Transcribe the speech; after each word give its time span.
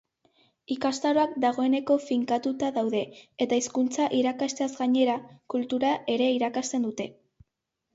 Ikastaroak 0.75 1.35
dagoeneko 1.45 1.97
finkatuta 2.07 2.71
daude 2.79 3.03
eta 3.47 3.61
hizkuntza 3.63 4.11
irakasteaz 4.23 4.73
gainera, 4.83 5.23
kultura 5.57 5.97
ere 6.19 6.37
irakasten 6.41 6.93
dute. 6.93 7.13